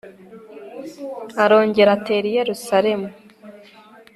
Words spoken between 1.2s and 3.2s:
arongera atera i yerusalemu